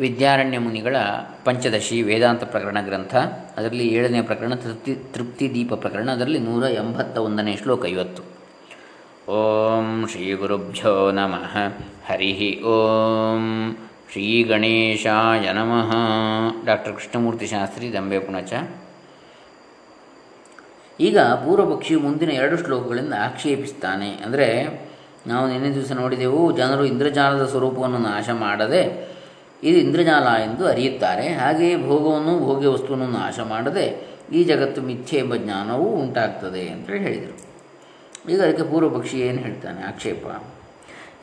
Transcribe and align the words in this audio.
ವಿದ್ಯಾರಣ್ಯ 0.00 0.58
ಮುನಿಗಳ 0.58 0.96
ಪಂಚದಶಿ 1.44 2.02
ವೇದಾಂತ 2.02 2.44
ಪ್ರಕರಣ 2.44 2.78
ಗ್ರಂಥ, 2.80 3.14
ಅದರಲ್ಲಿ 3.56 3.88
ಏಳನೇ 3.88 4.22
ಪ್ರಕರಣ, 4.22 4.54
ತೃಪ್ತಿ 4.54 4.94
ತೃಪ್ತಿ 4.94 5.54
ದೀಪ 5.54 5.74
ಪ್ರಕರಣ, 5.74 6.10
ಅದರಲ್ಲಿ 6.10 6.38
ನೂರ 6.38 6.62
ಎಂಬತ್ತ 6.62 7.18
ಒಂದನೇ 7.18 7.56
ಶ್ಲೋಕ 7.56 7.84
ಇವತ್ತು 7.84 8.22
ಓಂ 9.32 10.06
ಶ್ರೀ 10.08 10.32
ಗುರುಭ್ಯೋ 10.32 11.10
ನಮಃ. 11.10 11.56
ಹರಿ 12.08 12.62
ಓಂ 12.62 13.76
ಶ್ರೀ 14.12 14.42
ಗಣೇಶಾಯ 14.42 15.52
ನಮಃ. 15.52 15.92
ಡಾಕ್ಟರ್ 16.66 16.92
ಕೃಷ್ಣಮೂರ್ತಿ 16.92 17.46
ಶಾಸ್ತ್ರಿ, 17.46 17.92
ದಂಬೆ 17.92 18.18
ಪುಣಚ. 18.18 18.52
ಈಗ 21.00 21.18
ಪೂರ್ವಪಕ್ಷಿ 21.18 21.94
ಮುಂದಿನ 21.94 22.30
ಎರಡು 22.30 22.56
ಶ್ಲೋಕಗಳಿಂದ 22.56 23.14
ಆಕ್ಷೇಪಿಸ್ತಾನೆ. 23.24 24.10
ಅಂದರೆ 24.10 24.68
ನಾವು 25.26 25.48
ನಿನ್ನೆ 25.48 25.74
ದಿವಸ 25.74 25.92
ನೋಡಿದೆವು, 25.92 26.52
ಜನರು 26.52 26.84
ಇಂದ್ರಜಾಲದ 26.84 27.46
ಸ್ವರೂಪವನ್ನು 27.46 27.98
ನಾಶ 27.98 28.30
ಮಾಡದೆ 28.30 29.11
ಇದು 29.62 29.78
ಇಂದ್ರಜಾಲ 29.78 30.22
ಎಂದು 30.22 30.66
ಅರಿಯುತ್ತಾರೆ. 30.66 31.28
ಹಾಗೆಯೇ 31.28 31.86
ಭೋಗವನ್ನು, 31.86 32.38
ಭೋಗ್ಯ 32.38 32.68
ವಸ್ತುವನ್ನು 32.68 33.06
ನಾಶ 33.06 33.40
ಮಾಡದೆ 33.40 34.12
ಈ 34.32 34.44
ಜಗತ್ತು 34.44 34.82
ಮಿಥ್ಯೆ 34.82 35.20
ಎಂಬ 35.20 35.34
ಜ್ಞಾನವೂ 35.36 35.82
ಉಂಟಾಗ್ತದೆ 35.82 36.68
ಅಂತೇಳಿ 36.68 36.98
ಹೇಳಿದರು. 36.98 37.52
ಈಗ 38.30 38.42
ಅದಕ್ಕೆ 38.42 38.62
ಪೂರ್ವಪಕ್ಷಿ 38.62 39.20
ಏನು 39.20 39.38
ಹೇಳ್ತಾನೆ? 39.38 39.82
ಆಕ್ಷೇಪ. 39.82 40.26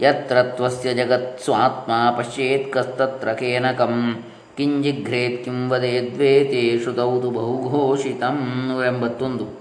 ಯತ್ರ 0.01 0.43
ತ್ವಸ್ಯ 0.43 0.93
ಜಗತ್ 0.93 1.41
ಸ್ವಾತ್ಮ 1.41 1.91
ಪಶ್ಯೇತ್ 2.17 2.73
ಕಸ್ತತ್ರ 2.73 3.33
ಕೇನಕಂ. 3.33 4.23
ಕಿಂಜಿಘ್ರೇತ್ 4.57 5.45
ಕಿಂ 5.45 5.69
ದ್ವೇತೆ 6.13 6.93
ತೌದು 6.95 7.31
ಬಹುಘೋಷಿತಂ 7.31 8.71
ಎಂಬತ್ತೊಂದು. 8.87 9.59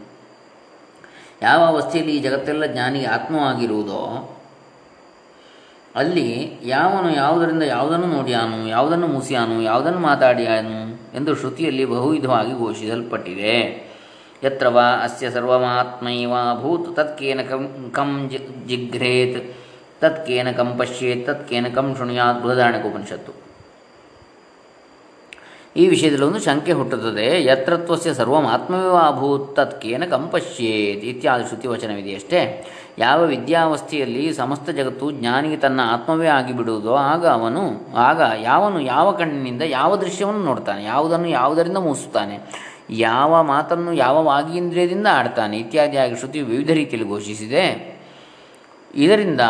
ಯಾವ 1.42 1.60
ಅವಸ್ಥೆಯಲ್ಲಿ 1.60 2.16
ಈ 2.16 2.19
ಜಗತ್ತೆಲ್ಲ 2.19 2.66
ಜ್ಞಾನಿಗೆ 2.66 3.06
ಆತ್ಮವಾಗಿರುವುದೋ 3.06 4.34
ಅಲ್ಲಿ 5.97 6.59
ಯಾವನು 6.65 7.15
ಯಾವುದರಿಂದ 7.15 7.62
ಯಾವುದನ್ನು 7.62 8.06
ನೋಡಿಯಾನು, 8.06 8.69
ಯಾವುದನ್ನು 8.69 9.06
ಮುಸಿಯಾನು, 9.06 9.62
ಯಾವುದನ್ನು 9.62 9.98
ಮಾತಾಡಿಯಾನು 9.98 11.01
ಎಂದು 11.16 11.37
ಶ್ರುತಿಯಲ್ಲಿ 11.37 11.84
ಬಹುವಿಧವಾಗಿ 11.84 12.58
ಘೋಷಿಸಲ್ಪಟ್ಟಿದೆ. 12.58 13.89
ಯತ್ರ 14.44 14.66
ಅಸ್ಯ 15.03 15.31
ಸರ್ವಮಾತ್ಮೈವ 15.31 16.33
ಭೂತ್ 16.62 16.97
ತತ್ಕೇನ 16.97 17.42
ಕಂ 17.42 17.91
ಕಂ 17.94 18.31
ಜಿಘ್ರೇತ್, 18.69 19.56
ತತ್ಕೇನ 20.00 20.53
ಕಂ 20.53 20.78
ಪಶ್ಯೇತ್, 20.78 21.27
ತತ್ಕೇನ 21.27 21.66
ಕಂ 21.75 21.94
ಶೃಣುಯಾತ್ 21.98 22.42
ಬೃಹದಾರಣಕೋಪನಿಷತ್ತು 22.42 23.48
ಈ 25.77 25.89
ವಿಷಯದಲ್ಲಿ 25.89 26.25
ಒಂದು 26.25 26.41
ಶಂಕೆ 26.41 26.72
ಹುಟ್ಟುತ್ತದೆ. 26.72 27.44
ಯತ್ರತ್ವಸ್ಯ 27.44 28.14
ಸರ್ವಮಾತ್ಮವಿವಾಭೂತ್ 28.14 29.56
ತತ್ಕೇನ 29.56 30.05
ಕಂಪಶ್ಯೇತ್ 30.05 31.05
ಇತ್ಯಾದಿ 31.05 31.48
ಶ್ರುತಿವಚನವಿದೆಯಷ್ಟೇ 31.48 32.66
ಯಾವ 32.98 33.24
ವಿದ್ಯಾವಸ್ಥೆಯಲ್ಲಿ 33.24 34.32
ಸಮಸ್ತ 34.32 34.70
ಜಗತ್ತು 34.70 35.10
ಜ್ಞಾನಿಗೆ 35.10 35.56
ತನ್ನ 35.56 35.80
ಆತ್ಮವೇ 35.84 36.27
ಆಗಿಬಿಡುವುದೋ 36.27 36.94
ಆಗ 36.94 37.27
ಅವನು, 37.27 37.94
ಆಗ 37.96 38.20
ಯಾವನು 38.42 38.80
ಯಾವ 38.80 39.12
ಕಣ್ಣಿನಿಂದ 39.12 39.62
ಯಾವ 39.62 39.96
ದೃಶ್ಯವನ್ನು 39.96 40.44
ನೋಡ್ತಾನೆ, 40.44 40.84
ಯಾವುದನ್ನು 40.84 41.28
ಯಾವುದರಿಂದ 41.28 41.76
ಮೂಸುತ್ತಾನೆ 41.76 42.69
ಯಾವ 42.91 43.42
ಮಾತನ್ನು 43.42 43.92
ಯಾವ 43.92 44.24
ವಾಗೀಂದ್ರಿಯದಿಂದ 44.24 45.06
ಆಡ್ತಾನೆ 45.12 45.56
ಇತ್ಯಾದಿಯಾಗಿ 45.58 46.16
ಶ್ರುತಿ 46.16 46.41
ವಿವಿಧ 46.41 46.70
ರೀತಿಯಲ್ಲಿ 46.70 47.08
ಘೋಷಿಸಿದೆ. 47.08 47.64
ಇದರಿಂದ 48.94 49.41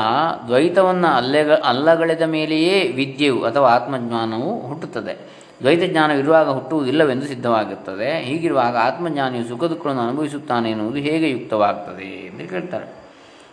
ದ್ವೈತವನ್ನು 0.47 1.09
ಅಲ್ಲೆಗ, 1.09 1.53
ಅಲ್ಲಗಳೆದ 1.53 2.23
ಮೇಲೆಯೇ 2.23 2.93
ವಿದ್ಯೆಯು 2.97 3.43
ಅಥವಾ 3.43 3.69
ಆತ್ಮಜ್ಞಾನವು 3.69 4.67
ಹುಟ್ಟುತ್ತದೆ. 4.67 5.15
ದ್ವೈತ 5.61 5.83
ಜ್ಞಾನವಿರುವಾಗ 5.83 6.49
ಹುಟ್ಟುವುದಿಲ್ಲವೆಂದು 6.51 7.27
ಸಿದ್ಧವಾಗುತ್ತದೆ. 7.27 8.21
ಹೀಗಿರುವಾಗ 8.21 8.77
ಆತ್ಮಜ್ಞಾನಿಯು 8.77 9.45
ಸುಖ 9.45 9.65
ದುಃಖಗಳನ್ನು 9.65 10.03
ಅನುಭವಿಸುತ್ತಾನೆ 10.03 10.71
ಎನ್ನುವುದು 10.71 10.97
ಹೇಗೆ 10.97 11.31
ಯುಕ್ತವಾಗುತ್ತದೆ 11.31 12.27
ಎಂದು 12.27 12.51
ಕೇಳ್ತಾರೆ. 12.51 13.08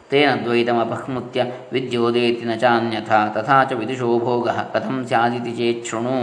ತೇನ 0.09 0.29
ದ್ವೈತಮಪಹ್ಮುತ್ಯ 0.43 1.45
ವಿದ್ಯೋದೇತಿ 1.71 2.45
ನ 2.45 2.53
ಚಾನ್ಯಥಾ 2.55 3.27
ತಥಾ 3.27 3.63
ಚ 3.63 3.71
ವಿದುಷೋ 3.71 4.19
ಭೋಗ 4.19 4.49
ಕಥಂ 4.49 5.05
ಸ್ಯಾದಿತಿ 5.07 5.51
ಚೇತ್ 5.51 5.87
ಶೃಣು 5.87 6.13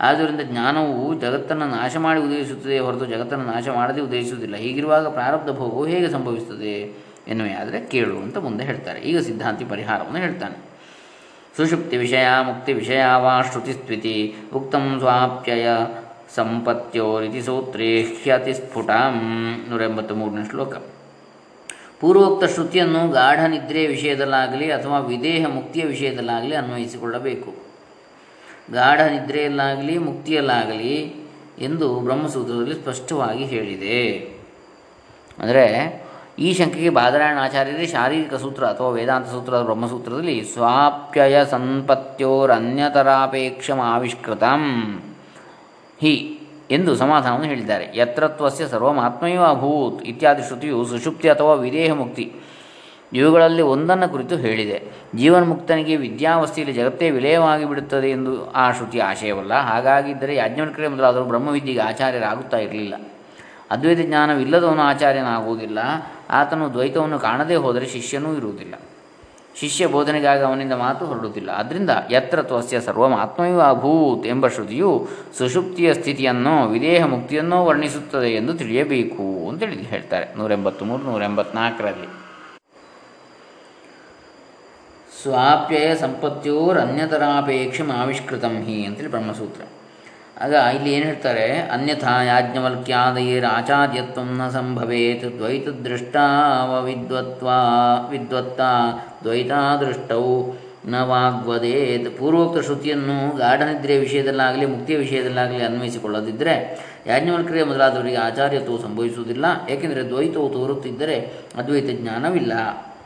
ಆದ್ದರಿಂದ 0.00 0.40
ಜ್ಞಾನವು 0.40 1.14
ಜಗತ್ತನ್ನು 1.14 1.66
ನಾಶ 1.68 1.96
ಮಾಡಿ 1.96 2.20
ಉದಯಿಸುತ್ತದೆ 2.20 2.78
ಹೊರತು 2.78 3.06
ಜಗತ್ತನ್ನು 3.06 3.46
ನಾಶ 3.46 3.68
ಮಾಡದೆ 3.68 4.00
ಉದಯಿಸುವುದಿಲ್ಲ. 4.00 4.56
ಹೀಗಿರುವಾಗ 4.56 5.06
ಪ್ರಾರಬ್ಧ 5.06 5.50
ಭೋಗವು 5.50 5.86
ಹೇಗೆ 5.86 6.08
ಸಂಭವಿಸುತ್ತದೆ 6.10 7.04
ಎನ್ನುವೆಯಾದರೆ 7.28 7.80
ಕೇಳು 7.80 8.16
ಅಂತ 8.16 8.36
ಮುಂದೆ 8.36 8.64
ಹೇಳ್ತಾರೆ. 8.64 9.00
ಈಗ 9.00 9.18
ಸಿದ್ಧಾಂತಿ 9.18 9.64
ಪರಿಹಾರವನ್ನು 9.64 10.18
ಹೇಳ್ತಾನೆ. 10.18 10.56
ಸುಷುಪ್ತಿ 11.56 11.96
ವಿಷಯ 11.96 12.26
ಮುಕ್ತಿ 12.42 12.72
ವಿಷಯ 12.72 13.02
ವಾ 13.16 13.42
ಶ್ರುತಿಸ್ತ್ವಿತಿ 13.42 14.34
ಉಕ್ತಂ 14.54 14.96
ಸ್ವಾಪ್ಯಯ 14.98 15.68
ಸಂಪತ್ಯೋರಿತಿ 16.34 17.42
ಸೂತ್ರೇ 17.42 18.02
ಹ್ಯತಿ 18.02 18.52
ಸ್ಫುಟಂ 18.52 19.16
ನೂರ 19.68 19.82
ಎಂಬತ್ತ 19.82 20.12
ಮೂರನೇ 20.12 20.50
ಶ್ಲೋಕ. 20.50 20.76
ಪೂರ್ವೋಕ್ತ 22.04 22.44
ಶ್ರುತಿಯನ್ನು 22.44 23.10
ಗಾಢ 23.10 23.44
ನಿದ್ರೆಯ 23.44 23.86
ವಿಷಯದಲ್ಲಾಗಲಿ 23.86 24.72
ಅಥವಾ 24.72 24.98
ವಿದೇಹ 24.98 25.46
ಮುಕ್ತಿಯ 25.46 25.84
ವಿಷಯದಲ್ಲಾಗಲಿ 25.84 26.54
ಅನ್ವಯಿಸಿಕೊಳ್ಳಬೇಕು. 26.54 27.54
ಗಾಢ 28.72 29.00
ನಿದ್ರೆಯಲ್ಲಾಗಲಿ 29.00 29.98
ಮುಕ್ತಿಯಲ್ಲಾಗಲಿ 29.98 31.14
ಎಂದು 31.58 32.00
ಬ್ರಹ್ಮಸೂತ್ರದಲ್ಲಿ 32.00 32.74
ಸ್ಪಷ್ಟವಾಗಿ 32.74 33.44
ಹೇಳಿದೆ. 33.44 34.28
ಅಂದರೆ 35.38 36.04
ಈ 36.38 36.52
ಶಂಕೆಗೆ 36.52 36.88
ಬಾದರಾಯಣ 36.88 37.40
ಆಚಾರ್ಯರೇ 37.40 37.86
ಶಾರೀರಿಕ 37.86 38.34
ಸೂತ್ರ 38.34 38.64
ಅಥವಾ 38.64 38.90
ವೇದಾಂತ 38.90 39.26
ಸೂತ್ರ 39.26 39.62
ಬ್ರಹ್ಮಸೂತ್ರದಲ್ಲಿ 39.62 40.44
ಸ್ವಾಪ್ಯಯ 40.44 41.44
ಸಂಪತ್ಯೋರನ್ಯತರಾಪೇಕ್ಷಮ 41.44 43.80
ಆವಿಷ್ಕೃತಂ 43.80 44.62
ಹಿ 46.00 46.40
ಎಂದು 46.70 46.96
ಸಮಾಧಾನವನ್ನು 46.96 47.46
ಹೇಳಿದ್ದಾರೆ. 47.46 47.92
ಯತ್ರತ್ವಸ್ಯ 47.94 48.68
ಸರ್ವಮಾತ್ಮೆಯೂ 48.68 49.42
ಅಭೂತ್ 49.42 50.04
ಇತ್ಯಾದಿ 50.04 50.42
ಶ್ರುತಿಯು 50.42 50.84
ಸುಷುಪ್ತಿ 50.84 51.28
ಅಥವಾ 51.28 51.54
ವಿದೇಹ 51.54 51.92
ಮುಕ್ತಿ 51.92 52.32
ಇವುಗಳಲ್ಲಿ 53.12 53.62
ಒಂದನ್ನು 53.62 54.08
ಕುರಿತು 54.08 54.36
ಹೇಳಿದೆ. 54.36 54.92
ಜೀವನ್ಮುಕ್ತನಿಗೆ 55.16 55.96
ವಿದ್ಯಾವಸ್ಥೆಯಲ್ಲಿ 55.96 56.74
ಜಗತ್ತೇ 56.74 57.10
ವಿಲಯವಾಗಿ 57.10 57.64
ಬಿಡುತ್ತದೆ 57.64 58.10
ಎಂದು 58.10 58.52
ಆ 58.52 58.72
ಶ್ರುತಿಯ 58.72 59.02
ಆಶಯವಲ್ಲ. 59.02 59.54
ಹಾಗಾಗಿದ್ದರೆ 59.54 60.34
ಯಾಜ್ಞವಲ್ಕ್ರೆ 60.34 60.88
ಮೊದಲಾದರೂ 60.88 61.24
ಬ್ರಹ್ಮವಿದ್ಯೆಗೆ 61.24 61.80
ಆಚಾರ್ಯರಾಗುತ್ತಾ 61.80 62.56
ಇರಲಿಲ್ಲ. 62.56 62.94
ಅದ್ವೈತ 63.70 63.98
ಜ್ಞಾನವಿಲ್ಲದವನು 64.02 64.82
ಆಚಾರ್ಯನಾಗುವುದಿಲ್ಲ. 64.82 65.78
ಆತನು 66.30 66.72
ದ್ವೈತವನ್ನು 66.72 67.18
ಕಾಣದೇ 67.18 67.54
ಹೋದರೆ 67.54 67.86
ಶಿಷ್ಯನೂ 67.86 68.34
ಇರುವುದಿಲ್ಲ. 68.34 68.74
ಶಿಷ್ಯ 69.60 69.86
ಬೋಧನೆಗಾಗಿ 69.86 70.42
ಅವನಿಂದ 70.42 70.72
ಮಾತು 70.72 71.06
ಹೊರಡುತ್ತಿಲ್ಲ. 71.06 71.50
ಅದರಿಂದ 71.52 71.90
ಯತ್ರ 72.10 72.42
ತ್ವಸ್ಯ 72.42 72.80
ಸರ್ವಮಾತ್ಮೈವ 72.80 73.60
ಅಭೂತ್ 73.62 74.26
ಎಂಬ 74.26 74.48
ಶ್ರುತಿಯು 74.48 75.08
ಸುಷುಪ್ತಿಯ 75.38 75.94
ಸ್ಥಿತಿಯನ್ನೋ 75.94 76.66
ವಿದೇಹ 76.66 77.04
ಮುಕ್ತಿಯನ್ನೋ 77.04 77.64
ವರ್ಣಿಸುತ್ತದೆ 77.64 78.30
ಎಂದು 78.30 78.54
ತಿಳಿಯಬೇಕು 78.54 79.48
ಅಂತೇಳಿ 79.48 79.82
ಹೇಳ್ತಾರೆ. 79.82 80.26
ನೂರ 80.38 80.52
ಎಂಬತ್ತ್ಮೂರು 80.52 81.02
ನೂರ 81.02 81.22
ಎಂಬತ್ನಾಲ್ಕರಲ್ಲಿ 81.22 82.08
ಸ್ವಾಪ್ಯಯ 85.22 85.94
ಸಂಪತ್ತಿಯೋರ್ 85.94 86.78
ಅನ್ಯತರಾಪೇಕ್ಷಂ 86.78 87.90
ಆವಿಷ್ಕೃತಂ 87.90 88.54
ಹಿ 88.64 88.84
ಅಂತೇಳಿ 88.84 89.10
ಬ್ರಹ್ಮಸೂತ್ರ. 89.10 89.62
ಆಗ 90.40 90.52
ಇಲ್ಲಿ 90.52 90.92
ಏನು 90.92 91.06
ಹೇಳ್ತಾರೆ? 91.06 91.58
ಅನ್ಯಥಾ 91.58 92.22
ಯಾಜ್ಞವಲ್ಕ್ಯಾದೈರ್ 92.22 93.44
ಆಚಾರ್ಯತ್ವ 93.44 94.20
ನ 94.22 94.48
ಸಂಭವೇತ್ 94.48 95.38
ದ್ವೈತದೃಷ್ಟಾವ 95.38 96.84
ವಿದ್ವತ್ವಾ 96.84 97.58
ವಿದ್ವತ್ತ 98.10 98.60
ದ್ವೈತಾದೃಷ್ಟೌ 99.24 100.52
ನ 100.86 100.94
ವಾಗ್ವದೇತ್. 101.02 102.18
ಪೂರ್ವೋಕ್ತ 102.18 102.64
ಶ್ರುತಿಯನ್ನು 102.64 103.36
ಗಾಢನಿದ್ರೆಯ 103.36 103.98
ವಿಷಯದಲ್ಲಾಗಲಿ, 103.98 104.66
ಮುಕ್ತಿಯ 104.66 104.96
ವಿಷಯದಲ್ಲಾಗಲಿ 104.96 105.64
ಅನ್ವಯಿಸಿಕೊಳ್ಳದಿದ್ದರೆ 105.64 106.78
ಯಾಜ್ಞವಲ್ಕ್ರಿಯ 107.06 107.64
ಮೊದಲಾದವರಿಗೆ 107.64 108.16
ಆಚಾರ್ಯತ್ವವು 108.16 108.82
ಸಂಭವಿಸುವುದಿಲ್ಲ. 108.82 109.44
ಏಕೆಂದರೆ 109.70 110.08
ದ್ವೈತವು 110.08 110.48
ತೋರುತ್ತಿದ್ದರೆ 110.48 111.32
ಅದ್ವೈತ 111.56 111.86
ಜ್ಞಾನವಿಲ್ಲ. 111.90 112.52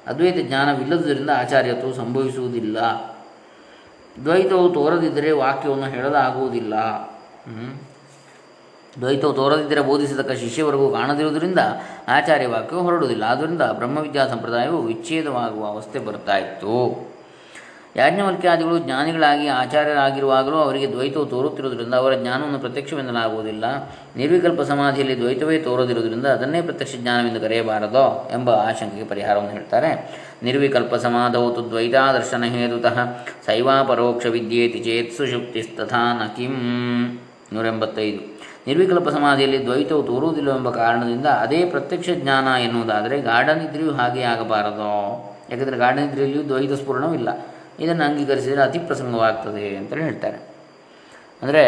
ಅದ್ವೈತ 0.06 0.36
ಜ್ಞಾನವಿಲ್ಲದುದರಿಂದ 0.48 1.30
ಆಚಾರ್ಯತ್ವವು 1.30 1.94
ಸಂಭವಿಸುವುದಿಲ್ಲ. 1.94 2.78
ದ್ವೈತವು 4.24 4.68
ತೋರದಿದ್ದರೆ 4.68 5.30
ವಾಕ್ಯವನ್ನು 5.30 5.84
ಹೇಳಲಾಗುವುದಿಲ್ಲ. 5.84 6.74
ದ್ವೈತವು 9.00 9.32
ತೋರದಿದ್ದರೆ 9.32 9.80
ಬೋಧಿಸತಕ್ಕ 9.80 10.32
ಶಿಷ್ಯವರೆಗೂ 10.32 10.92
ಕಾಣದಿರುವುದರಿಂದ 10.92 11.58
ಆಚಾರ್ಯ 12.08 12.46
ವಾಕ್ಯವು 12.46 12.82
ಹೊರಡುವುದಿಲ್ಲ. 12.82 13.24
ಆದ್ದರಿಂದ 13.24 13.62
ಬ್ರಹ್ಮವಿದ್ಯಾ 13.62 14.26
ಸಂಪ್ರದಾಯವು 14.26 14.82
ವಿಚ್ಛೇದವಾಗುವ 14.82 15.66
ಅವಸ್ಥೆ 15.66 15.98
ಬರ್ತಾ 15.98 16.36
ಇತ್ತು 16.36 16.74
ಯಾಜ್ಞವಲ್ಕ್ಯಾದಿಗಳು 17.96 18.78
ಜ್ಞಾನಿಗಳಾಗಿ 18.78 19.46
ಆಚಾರ್ಯರಾಗಿರುವಾಗಲೂ 19.48 20.56
ಅವರಿಗೆ 20.56 20.92
ದ್ವೈತವು 20.92 21.26
ತೋರುತ್ತಿರುವುದರಿಂದ 21.26 21.94
ಅವರ 21.94 22.14
ಜ್ಞಾನವನ್ನು 22.14 22.58
ಪ್ರತ್ಯಕ್ಷವೆನ್ನಲಾಗುವುದಿಲ್ಲ. 22.58 23.64
ನಿರ್ವಿಕಲ್ಪ 24.16 24.62
ಸಮಾಧಿಯಲ್ಲಿ 24.62 25.18
ದ್ವೈತವೇ 25.18 25.58
ತೋರದಿರುವುದರಿಂದ 25.58 26.26
ಅದನ್ನೇ 26.26 26.62
ಪ್ರತ್ಯಕ್ಷ 26.62 26.96
ಜ್ಞಾನವೆಂದು 26.96 27.40
ಕರೆಯಬಾರದೋ 27.40 28.30
ಎಂಬ 28.32 28.50
ಆಶಂಕೆಗೆ 28.50 29.04
ಪರಿಹಾರವನ್ನು 29.04 29.50
ಹೇಳ್ತಾರೆ. 29.50 29.90
ನಿರ್ವಿಕಲ್ಪ 30.42 30.94
ಸಮಾಧೌತು 30.94 31.70
ದ್ವೈತಾದರ್ಶನ 31.70 32.44
ಹೇತುತಃ 32.44 32.98
ಸೈವಾಪರೋಕ್ಷ 33.46 34.26
ವಿದ್ಯೇತಿ 34.26 34.78
ಚೇತ್ 34.78 35.12
ಸುಶುಕ್ತಿಸ್ತಥಾ 35.16 36.12
ನ 36.12 36.26
ಕಿಂ. 36.26 36.54
ನೂರ 37.52 37.66
ಎಂಬತ್ತೈದು 37.66 38.38
ನಿರ್ವಿಕಲ್ಪ 38.66 39.08
ಸಮಾಧಿಯಲ್ಲಿ 39.08 39.64
ದ್ವೈತವು 39.64 40.02
ತೋರುವುದಿಲ್ಲವೆಂಬ 40.02 40.70
ಕಾರಣದಿಂದ 40.70 41.26
ಅದೇ 41.26 41.64
ಪ್ರತ್ಯಕ್ಷ 41.64 42.10
ಜ್ಞಾನ 42.14 42.46
ಎನ್ನುವುದಾದರೆ 42.62 43.20
ಗಾಢನಿದ್ರೆಯೂ 43.20 43.90
ಹಾಗೆ 43.92 44.22
ಆಗಬಾರದು. 44.22 44.90
ಯಾಕಂದರೆ 45.50 45.76
ಗಾಢನಿದ್ರೆಯಲ್ಲಿಯೂ 45.76 46.44
ದ್ವೈತ 46.44 46.72
ಸ್ಫುರಣವಿಲ್ಲ 46.72 47.28
ಇದನ್ನು 47.80 48.04
ಅಂಗೀಕರಿಸಿದರೆ 48.04 48.62
ಅತಿ 48.62 48.78
ಪ್ರಸಂಗವಾಗ್ತದೆ 48.78 49.76
ಅಂತೇಳಿ 49.76 50.02
ಹೇಳ್ತಾರೆ. 50.02 50.36
ಅಂದರೆ 51.42 51.64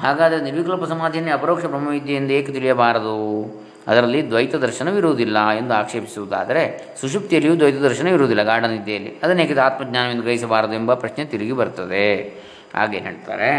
ಹಾಗಾದರೆ 0.00 0.40
ನಿರ್ವಿಕಲ್ಪ 0.40 0.84
ಸಮಾಧಿಯನ್ನೇ 0.84 1.32
ಅಪರೋಕ್ಷ 1.32 1.64
ಬ್ರಹ್ಮವಿದ್ಯೆ 1.64 2.14
ಎಂದು 2.14 2.32
ಏಕೆ 2.32 2.52
ತಿಳಿಯಬಾರದು? 2.52 3.16
ಅದರಲ್ಲಿ 3.86 4.28
ದ್ವೈತ 4.28 4.54
ದರ್ಶನವಿರುವುದಿಲ್ಲ 4.54 5.48
ಎಂದು 5.48 5.74
ಆಕ್ಷೇಪಿಸುವುದಾದರೆ 5.74 6.94
ಸುಷುಪ್ತಿಯಲ್ಲಿಯೂ 7.00 7.56
ದ್ವೈತ 7.56 7.74
ದರ್ಶನವಿರುವುದಿಲ್ಲ 7.74 8.42
ಗಾಢ 8.42 8.64
ನಿದ್ದೆಯಲ್ಲಿ. 8.64 9.10
ಅದನ್ನೇಕೆ 9.22 9.54
ಆತ್ಮಜ್ಞಾನವೆಂದು 9.54 10.22
ಗ್ರಹಿಸಬಾರದು 10.22 10.72
ಎಂಬ 10.72 10.94
ಪ್ರಶ್ನೆ 10.94 11.24
ತಿರುಗಿ 11.24 11.52
ಬರ್ತದೆ. 11.52 12.22
ಹಾಗೆ 12.74 12.98
ಹೇಳ್ತಾರೆ. 12.98 13.50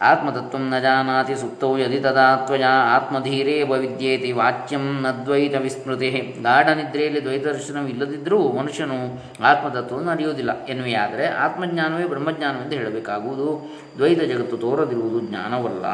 ಆತ್ಮತತ್ವ 0.00 0.58
ನ 0.58 0.78
ಜಾನಾತಿ 0.78 1.34
ಸುಪ್ತೌ 1.34 1.78
ಯದಿ 1.78 2.00
ತದಾತ್ವಯ 2.00 2.64
ಆತ್ಮಧೀರೇ 2.64 3.62
ವಿದ್ಯೇತಿ 3.62 4.32
ವಾಚ್ಯಂ 4.32 5.02
ನ 5.02 5.06
ದ್ವೈತ 5.24 5.54
ವಿಸ್ಮೃತಿ. 5.54 6.40
ಗಾಢ 6.42 6.68
ನಿದ್ರೆಯಲ್ಲಿ 6.68 7.22
ದ್ವೈತ 7.22 7.46
ದರ್ಶನವಿಲ್ಲದಿದ್ದರೂ 7.46 8.52
ಮನುಷ್ಯನು 8.52 9.22
ಆತ್ಮತತ್ವವನ್ನು 9.44 10.10
ಅರಿಯುವುದಿಲ್ಲ 10.10 10.66
ಎನ್ನುವೆಯಾದರೆ 10.66 11.26
ಆತ್ಮಜ್ಞಾನವೇ 11.26 12.04
ಬ್ರಹ್ಮಜ್ಞಾನವೆಂದು 12.04 12.76
ಹೇಳಬೇಕಾಗುವುದು. 12.76 13.70
ದ್ವೈತ 13.96 14.22
ಜಗತ್ತು 14.22 14.56
ತೋರದಿರುವುದು 14.56 15.20
ಜ್ಞಾನವಲ್ಲ. 15.20 15.86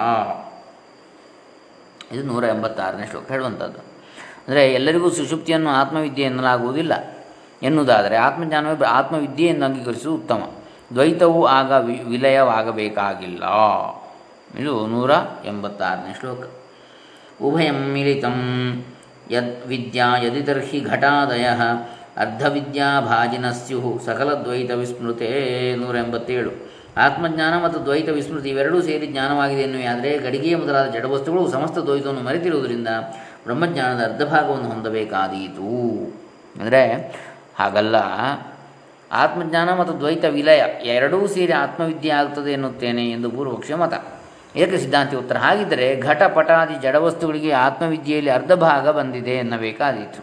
ಇದು 2.13 2.23
ನೂರ 2.23 2.45
ಎಂಬತ್ತಾರನೇ 2.45 3.07
ಶ್ಲೋಕ 3.07 3.33
ಹೇಳುವಂಥದ್ದು. 3.33 3.79
ಅಂದರೆ 4.49 4.73
ಎಲ್ಲರಿಗೂ 4.73 5.11
ಸುಷುಪ್ತಿಯನ್ನು 5.11 5.71
ಆತ್ಮವಿದ್ಯೆ 5.71 6.25
ಎನ್ನಲಾಗುವುದಿಲ್ಲ 6.25 6.93
ಎನ್ನುವುದಾದರೆ 7.63 8.17
ಆತ್ಮಜ್ಞಾನವೇ 8.17 8.85
ಆತ್ಮವಿದ್ಯೆ 8.85 9.47
ಎಂದು 9.47 9.65
ಅಂಗೀಕರಿಸುವುದು 9.65 10.23
ಉತ್ತಮ. 10.23 10.54
ದ್ವೈತವು 10.93 11.47
ಆಗ 11.47 11.73
ವಿಲಯವಾಗಬೇಕಾಗಿಲ್ಲ. 12.09 13.45
ಇದು 14.59 14.87
ನೂರ 14.87 15.11
ಎಂಬತ್ತಾರನೇ 15.45 16.15
ಶ್ಲೋಕ. 16.21 16.45
ಉಭಯಂ 17.43 17.75
ಮಿಲಿತಂ 17.75 18.37
ಯದ್ 19.31 19.67
ವಿದ್ಯಾ 19.67 20.17
ಯದಿ 20.23 20.43
ತರ್ಹಿ 20.43 20.81
ಘಟಾದಯ 20.81 21.47
ಅರ್ಧವಿದ್ಯಾಭಾಜಿನ 22.17 23.51
ಸಕಲ 24.07 24.33
ದ್ವೈತ 24.35 24.71
ವಿಸ್ಮೃತೆ 24.71 25.31
ನೂರ 25.77 25.97
ಎಂಬತ್ತೇಳು. 25.97 26.51
ಆತ್ಮಜ್ಞಾನ 26.97 27.65
ಮತ್ತು 27.65 27.85
ದ್ವೈತ 27.85 28.09
ವಿಸ್ಮೃತಿ 28.09 28.49
ಇವೆರಡೂ 28.49 28.83
ಸೇರಿ 28.83 29.07
ಜ್ಞಾನವಾಗಿದೆ 29.07 29.63
ಎನ್ನುವೆ 29.63 29.85
ಆದರೆ 29.85 30.19
ಗಡಿಗೆಯ 30.19 30.57
ಮೊದಲಾದ 30.57 30.91
ಜಡವಸ್ತುಗಳು 30.91 31.51
ಸಮಸ್ತ 31.51 31.79
ದ್ವೈತವನ್ನು 31.79 32.21
ಮರೆತಿರುವುದರಿಂದ 32.21 32.89
ಬ್ರಹ್ಮಜ್ಞಾನದ 33.45 34.05
ಅರ್ಧ 34.05 34.23
ಭಾಗವನ್ನು 34.23 34.69
ಹೊಂದಬೇಕಾದೀತು. 34.69 35.71
ಅಂದರೆ 36.61 36.83
ಹಾಗಲ್ಲ. 37.59 37.97
ಆತ್ಮಜ್ಞಾನ 39.23 39.69
ಮತ್ತು 39.79 39.99
ದ್ವೈತ 40.01 40.25
ವಿಲಯ 40.25 40.63
ಎರಡೂ 40.83 41.27
ಸೇರಿ 41.27 41.53
ಆತ್ಮವಿದ್ಯೆ 41.53 42.11
ಆಗುತ್ತದೆ 42.11 42.53
ಎನ್ನುತ್ತೇನೆ 42.53 43.11
ಎಂದು 43.11 43.31
ಪೂರ್ವಪಕ್ಷ 43.31 43.73
ಮತ. 43.73 43.95
ಏಕೆ 44.57 44.79
ಸಿದ್ಧಾಂತಿ 44.79 45.17
ಉತ್ತರ. 45.17 45.37
ಹಾಗಿದ್ದರೆ 45.37 45.87
ಘಟಪಟಾದಿ 46.01 46.75
ಜಡವಸ್ತುಗಳಿಗೆ 46.83 47.51
ಆತ್ಮವಿದ್ಯೆಯಲ್ಲಿ 47.51 48.31
ಅರ್ಧ 48.31 48.53
ಭಾಗ 48.53 48.89
ಬಂದಿದೆ 48.89 49.31
ಎನ್ನಬೇಕಾದೀತು. 49.31 50.21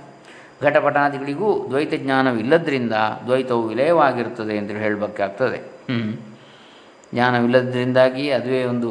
ಘಟಪಟಾದಿಗಳಿಗೂ 0.62 1.68
ದ್ವೈತ 1.70 1.94
ಜ್ಞಾನವಿಲ್ಲದ್ರಿಂದ 1.98 2.96
ದ್ವೈತವು 3.26 3.68
ವಿಲಯವಾಗಿರುತ್ತದೆ 3.68 4.54
ಎಂದು 4.58 4.74
ಹೇಳಬೇಕಾಗ್ತದೆ. 4.74 5.58
ಹ್ಞೂ 5.58 6.12
ಜ್ಞಾನವಿಲ್ಲದ್ರಿಂದಾಗಿ 7.14 8.32
ಅದುವೇ 8.32 8.64
ಒಂದು 8.64 8.90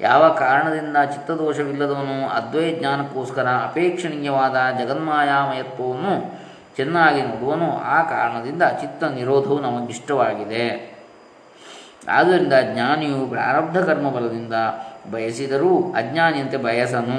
ಯಾವ 0.01 0.33
ಕಾರಣದಿಂದ 0.33 0.97
ಚಿತ್ತದೋಷವಿಲ್ಲದವನು 0.97 2.29
ಅದ್ವೈ 2.29 2.71
ಜ್ಞಾನಕ್ಕೋಸ್ಕರ 2.71 3.47
ಅಪೇಕ್ಷಣೀಯವಾದ 3.47 4.55
ಜಗನ್ಮಾಯಾಮಯತ್ವವನ್ನು 4.79 6.39
ಚೆನ್ನಾಗಿ 6.75 7.21
ನೋಡುವನು 7.21 7.77
ಆ 7.77 8.03
ಕಾರಣದಿಂದ 8.03 8.63
ಚಿತ್ತ 8.63 9.03
ನಿರೋಧವು 9.03 9.59
ನಮಗಿಷ್ಟವಾಗಿದೆ. 9.59 10.99
ಆದ್ದರಿಂದ 12.07 12.53
ಜ್ಞಾನಿಯು 12.73 13.27
ಪ್ರಾರಬ್ಧ 13.27 13.77
ಕರ್ಮಬಲದಿಂದ 13.77 14.53
ಬಯಸಿದರೂ 15.11 15.93
ಅಜ್ಞಾನಿಯಂತೆ 15.93 16.57
ಬಯಸನು. 16.57 17.17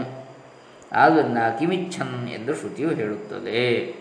ಆದ್ದರಿಂದ 0.93 1.39
ಕಿಮಿಚ್ಛನ್ 1.59 2.29
ಎಂದು 2.29 2.55
ಶ್ರುತಿಯು 2.55 2.89
ಹೇಳುತ್ತದೆ. 2.89 4.01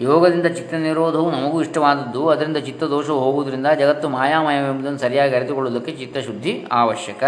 ಯೋಗದಿಂದ 0.00 0.46
ಚಿತ್ತ 0.46 0.74
ನಿರೋಧವು 0.74 1.30
ನಮಗೂ 1.30 1.62
ಇಷ್ಟವಾದದ್ದು. 1.62 2.28
ಅದರಿಂದ 2.28 2.56
ಚಿತ್ತದೋಷವು 2.56 3.20
ಹೋಗುವುದರಿಂದ 3.20 3.66
ಜಗತ್ತು 3.66 4.08
ಮಾಯಾಮಯವೆಂಬುದನ್ನು 4.08 4.98
ಸರಿಯಾಗಿ 4.98 5.36
ಅರಿತುಕೊಳ್ಳುವುದಕ್ಕೆ 5.36 5.92
ಚಿತ್ತಶುದ್ಧಿ 5.92 6.66
ಅವಶ್ಯಕ. 6.72 7.24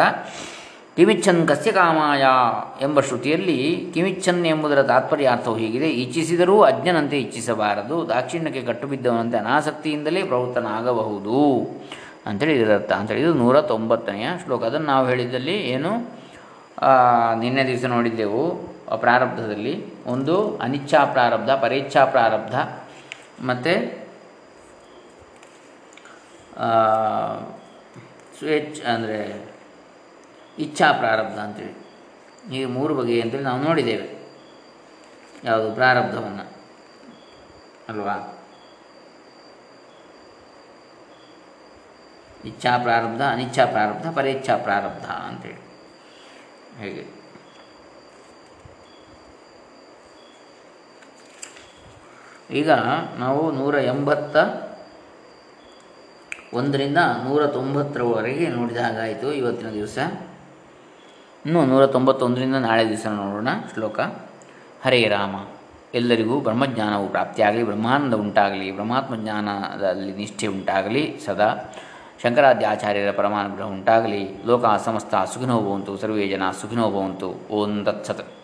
ಕಿಮಿಚ್ಛನ್ 0.97 1.49
ಕಸ್ಯ 1.49 1.73
ಕಾಮಾಯ 1.73 2.25
ಎಂಬ 2.85 3.01
ಶ್ರುತಿಯಲ್ಲಿ 3.01 3.91
ಕಿಮಿಚ್ಛನ್ 3.95 4.47
ಎಂಬುದರ 4.47 4.83
ತಾತ್ಪರ್ಯ 4.83 5.29
ಅರ್ಥವು 5.29 5.57
ಹೀಗಿದೆ. 5.57 5.89
ಇಚ್ಛಿಸಿದರೂ 5.91 6.61
ಅಜ್ಞನಂತೆ 6.63 7.21
ಇಚ್ಛಿಸಬಾರದು. 7.21 8.09
ದಾಕ್ಷಿಣ್ಯಕ್ಕೆ 8.09 8.63
ಕಟ್ಟುಬಿದ್ದವನಂತೆ 8.63 9.37
ಅನಾಸಕ್ತಿಯಿಂದಲೇ 9.37 10.23
ಪ್ರವೃತ್ತನಾಗಬಹುದು. 10.23 11.67
ಅಂತೇಳಿ 12.27 12.61
ಇದರರ್ಥ 12.61 12.93
ಅಂತೇಳಿ 12.93 13.21
ಇದು 13.21 13.35
ನೂರ 13.35 13.61
ತೊಂಬತ್ತನೆಯ 13.61 14.27
ಶ್ಲೋಕ. 14.45 14.65
ಅದನ್ನು 14.65 14.87
ನಾವು 14.87 15.09
ಹೇಳಿದ್ದಲ್ಲಿ 15.09 15.57
ಏನು? 15.57 15.91
ನಿನ್ನೆ 17.41 17.67
ದಿವಸ 17.67 17.85
ನೋಡಿದ್ದೆವು. 17.85 18.74
ಪ್ರಾರಬ್ಧದಲ್ಲಿ 18.97 20.05
ಒಂದು 20.05 20.59
ಅನಿಚ್ಛಾ 20.59 21.05
ಪ್ರಾರಬ್ಧ, 21.05 21.51
ಪರೇಚ್ಛಾ 21.51 22.05
ಪ್ರಾರಬ್ಧ, 22.05 22.57
ಮತ್ತು 23.45 24.05
ಸ್ವೇಚ್ಛ 28.39 28.87
ಅಂದರೆ 28.87 29.49
ಇಚ್ಛಾ 30.59 30.93
ಪ್ರಾರಬ್ಧ 30.93 31.39
ಅಂತೇಳಿ 31.39 31.85
ಈ 32.57 32.65
ಮೂರು 32.65 32.95
ಬಗೆ 32.95 33.21
ಅಂತೇಳಿ 33.21 33.43
ನಾವು 33.43 33.63
ನೋಡಿದ್ದೇವೆ. 33.63 34.33
ಯಾವುದು? 35.45 35.75
ಪ್ರಾರಬ್ಧವನ್ನು. 35.75 36.53
ಅಲ್ವಾ? 37.89 38.41
ಇಚ್ಛಾ 42.45 42.79
ಪ್ರಾರಬ್ಧ, 42.79 43.23
ಅನಿಚ್ಛಾ 43.23 43.65
ಪ್ರಾರಬ್ಧ, 43.67 44.17
ಪರೇಚ್ಛಾ 44.17 44.57
ಪ್ರಾರಬ್ಧ 44.57 45.05
ಅಂತೇಳಿ. 45.05 45.65
ಹೇಗೆ? 46.79 47.24
ಈಗ 52.55 52.71
ನಾವು 53.19 53.53
ನೂರ 53.53 53.75
ಎಂಬತ್ತ 53.75 54.37
ಒಂದರಿಂದ 56.55 56.97
ನೂರ 56.97 57.47
ತೊಂಬತ್ತರವರೆಗೆ 57.47 58.49
ನೋಡಿದ 58.49 58.77
ಹಾಗಾಯಿತು 58.77 59.33
ಇವತ್ತಿನ 59.33 59.71
ದಿವಸ. 59.71 59.99
ಇನ್ನು 61.47 61.67
ನೂರ 61.67 61.87
ತೊಂಬತ್ತೊಂದರಿಂದ 61.87 62.55
ನಾಳೆ 62.55 62.89
ದಿವಸ 62.89 63.07
ನೋಡೋಣ 63.07 63.49
ಶ್ಲೋಕ. 63.75 64.01
ಹರೇ 64.85 65.09
ರಾಮ. 65.09 65.35
ಎಲ್ಲರಿಗೂ 65.95 66.41
ಬ್ರಹ್ಮಜ್ಞಾನವು 66.41 67.09
ಪ್ರಾಪ್ತಿಯಾಗಲಿ, 67.09 67.63
ಬ್ರಹ್ಮಾನಂದ 67.63 68.15
ಉಂಟಾಗಲಿ, 68.15 68.73
ಬ್ರಹ್ಮಾತ್ಮ 68.73 69.17
ಜ್ಞಾನದಲ್ಲಿ 69.17 70.13
ನಿಷ್ಠೆ 70.13 70.47
ಉಂಟಾಗಲಿ, 70.47 71.21
ಸದಾ 71.25 71.75
ಶಂಕರಾದ್ಯಾಚಾರ್ಯರ 72.23 73.11
ಪರಮಾನುಗ್ರಹ 73.11 73.67
ಉಂಟಾಗಲಿ. 73.67 74.43
ಲೋಕ 74.47 74.65
ಸಮಸ್ತ 74.85 75.15
ಸುಖಿನೋ 75.15 75.61
ಭವಂತು, 75.61 75.97
ಸರ್ವೇ 75.97 76.29
ಜನ 76.29 76.51
ಸುಖಿನೋ 76.51 76.91
ಭವಂತು. 76.91 77.49
ಓಂ 77.51 77.85
ತತ್ಸತ್. 77.85 78.44